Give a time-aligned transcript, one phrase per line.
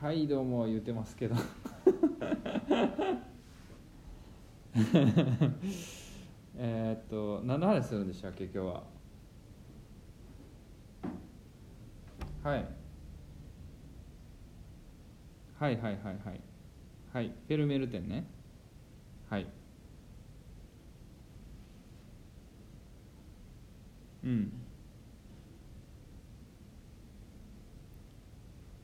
[0.00, 1.34] はいどうも言うてますけど。
[6.56, 8.82] えっと何の話するんでしたっけ今日は？
[12.42, 12.66] はい。
[15.58, 16.40] はいはいはいはい。
[17.12, 17.26] はい。
[17.48, 18.24] フェルメール店ね。
[19.28, 19.46] はい。
[24.24, 24.69] うん。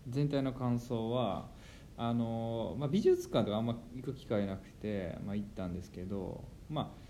[0.08, 1.48] 全体の感想は
[1.96, 7.06] あの、まあ、美術館とかあんま行く機会なくて、まあ、行ったんですけどまあ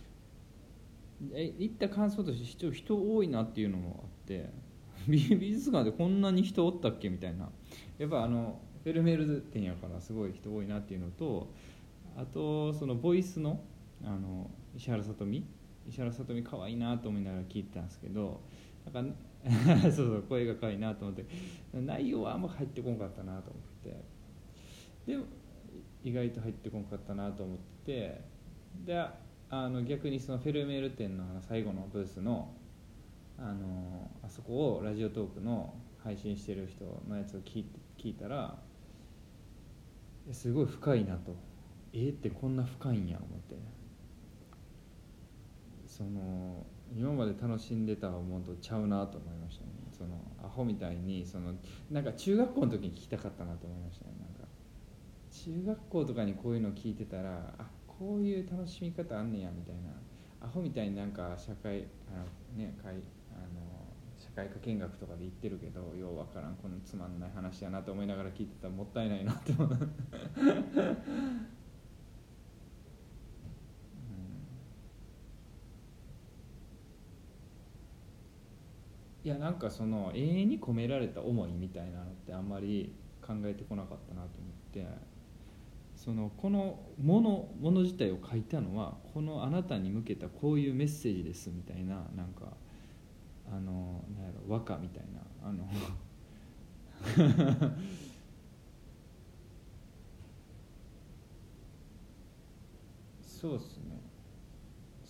[1.33, 4.51] え行った感想として人人多いなっていうのもあって
[5.09, 7.09] 美美術館でこんなに人おったっけ？
[7.09, 7.51] みたいな。
[7.99, 11.49] やっぱあのフェルメール店やからすごい人多いなっていうのと
[12.17, 13.61] あとそのボイスの
[14.05, 15.45] あの石原さとみ？
[15.89, 18.41] 石原さとみ可愛いなと思いながら聞いてたんですけど
[18.93, 19.15] なんか
[19.83, 21.25] そうそう声が可愛いなと思って。
[21.73, 24.05] 内容はあんま入ってこんかったなと思って。
[25.07, 25.19] で
[26.03, 28.21] 意外と入ってこんかったなと思って。
[28.85, 28.99] で
[29.49, 32.55] あの逆にそのフェルメール店の最後のブースの
[33.39, 37.67] あのあそこをラジオトークの配信してる人のやつを聞い
[37.99, 38.59] 聞いたら
[40.33, 41.37] すごい深いなと。
[41.93, 43.57] えー、ってこんな深いんや思って。
[45.87, 49.71] その今まで楽しんでたものとちゃうなと思いましたね。
[49.97, 51.55] そのアホみたいにその
[51.91, 54.13] なんか中学校の時に聞きたかったなと思いましたね。
[54.21, 54.47] なんか
[55.31, 59.91] 中学校とかにこういうの聞いてたらあこういう楽しみ方あんねやみたいな
[60.47, 62.19] アホみたいになんか社会あ
[62.57, 62.95] のね会
[63.33, 63.77] あの
[64.19, 69.69] 社会科見学とかで言ってるけどようわからんこのつまんない話やなと思いながら聞いてたらもったいないなって思う。
[79.27, 84.87] いやなんかその永遠に込められた思いみたいなのってあんまり考えてこなかったなと思って
[85.97, 92.53] そのこのものもの自体を書いたのはこのあなたに向けたこういうメッセージですみたいななんか
[93.51, 95.69] あのなんやろ和歌みたいなあの
[103.27, 104.06] そうっすね。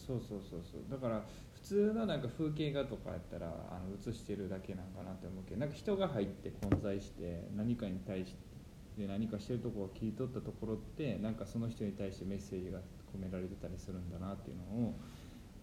[0.06, 1.24] そうそうそうそうだから
[1.54, 8.34] 普通のなんか風景画とかやったらあの写してるだけなんかなって思うけどなんか人が入って混在して何かに対し
[8.96, 12.78] て何かしてるところを切り取ったところってなんかその人に対してメッセージが
[13.12, 14.94] 込められてたりするんだなっていうのを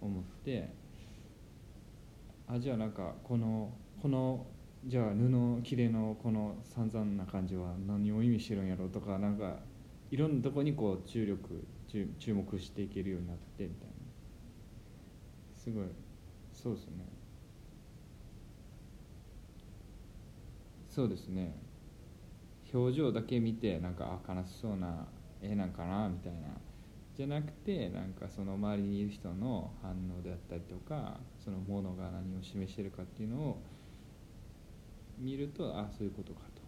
[0.02, 0.74] 思って
[2.48, 3.72] あじゃあなんかこの
[4.02, 4.46] この
[4.86, 9.60] じゃあ布切れのこの散々な感じは何を意味してるんやろうとかなんか
[10.12, 11.66] いろんなとこにこう注力
[12.20, 14.03] 注目していけるようになってみたいな。
[15.64, 15.88] すごい。
[16.52, 17.06] そうですね。
[20.88, 21.62] そうですね。
[22.74, 25.08] 表情だけ見てなんかあ悲しそうな
[25.42, 26.62] 絵なんかなみたいな。
[27.16, 33.64] じゃなくてなんかその周りにいる人の反応であったりとかそのものが何を示してるかっていうのを
[35.18, 36.62] 見るとあそういうことかと。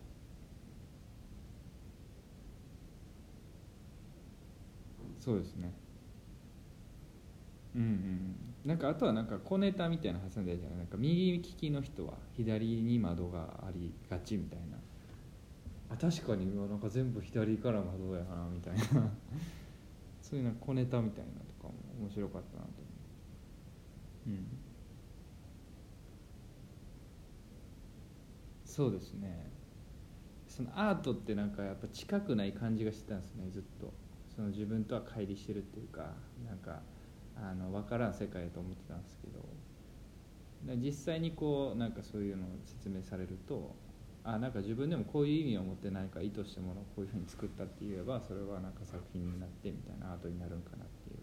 [5.20, 5.85] そうですね。
[7.76, 10.78] うんうんなんかあとはなんか小ネタみたいな挟んでるじゃない？
[10.80, 14.78] なんか右利きの人は左に窓がありがちみたいな。
[15.90, 16.56] あ確かに。
[16.56, 19.12] なんか全部左から窓やなみたいな。
[20.22, 22.90] そういうな小ネタみたいなとかも面白かったなと思
[24.28, 24.30] う。
[24.30, 24.48] うん。
[28.64, 29.52] そうですね。
[30.48, 33.94] そのアートってなんかやっぱ近くない感じがしてたんですねずっと。
[34.36, 36.16] その自分とは乖離してるっていうか
[36.46, 36.82] なんか
[37.38, 39.46] あの分からん世界と思ってたんですけど
[40.78, 43.76] 実際にこうなんかそういうのを説明されると
[44.24, 51.16] あなんか自分でもこういう意味を持ってないか意図したものをこういうふうに作ったって言えばそれはなんか作品になってみたいなアートになるんかなっていう。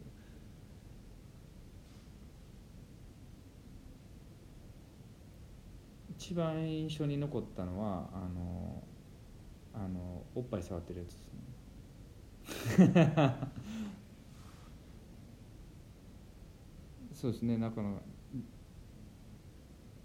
[6.17, 8.85] 一番印象に残ったのはあの
[9.75, 11.19] あのおっぱい触ってるやつで
[12.77, 13.37] すね。
[17.23, 18.03] そうですね中の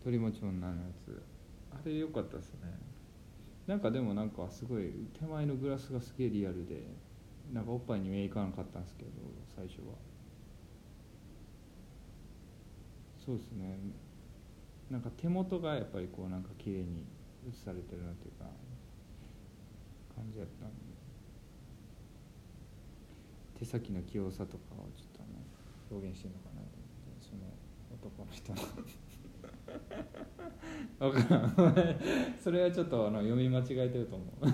[0.03, 0.73] 鳥もち女のや
[1.03, 1.19] つ。
[1.71, 2.59] あれ良かったですね。
[3.65, 6.83] なんかでもなんかすごい手前のグラスがすげえリアルで
[7.51, 9.09] なんかおっぱいに目いかなかったんですけど
[9.55, 9.95] 最初は。
[13.25, 13.79] そうですね。
[14.91, 17.03] なんか手元がやっぱりこうなんか綺麗に
[17.49, 18.45] 写されてるなっていうか
[20.15, 20.75] 感じやったんで。
[23.57, 25.41] 手先の器用さとかをちょっとね
[25.89, 26.86] 表現してるのかなと
[28.07, 28.53] 男の人。
[28.53, 28.61] の
[30.99, 31.99] 分からん
[32.41, 34.47] それはちょっとあの読み間違えてると思う。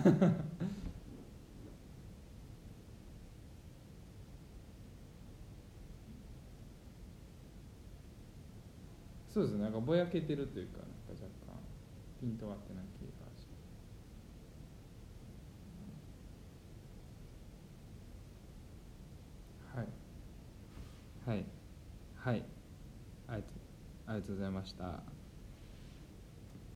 [9.33, 9.63] そうですね。
[9.63, 11.59] なんかぼやけてるというかなんか若干
[12.19, 13.73] ピントが合ってない気がします。
[19.75, 19.87] はい。
[21.25, 21.45] はい。
[22.15, 22.52] はい。
[24.13, 25.22] ありがとうございました。